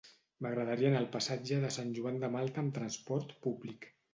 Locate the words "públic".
3.47-3.91